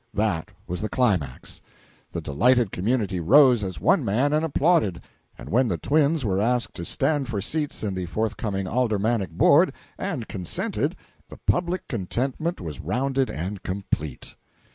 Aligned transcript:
That 0.15 0.49
was 0.65 0.81
the 0.81 0.89
climax. 0.89 1.61
The 2.11 2.21
delighted 2.21 2.71
community 2.71 3.19
rose 3.19 3.63
as 3.63 3.79
one 3.79 4.03
man 4.03 4.33
and 4.33 4.43
applauded; 4.43 5.01
and 5.37 5.49
when 5.49 5.67
the 5.67 5.77
twins 5.77 6.25
were 6.25 6.41
asked 6.41 6.73
to 6.77 6.85
stand 6.85 7.27
for 7.27 7.39
seats 7.39 7.83
in 7.83 7.93
the 7.93 8.07
forthcoming 8.07 8.67
aldermanic 8.67 9.29
board, 9.29 9.71
and 9.99 10.27
consented, 10.27 10.95
the 11.29 11.37
public 11.45 11.87
contentment 11.87 12.59
was 12.59 12.79
rounded 12.79 13.29
and 13.29 13.61
complete. 13.61 14.35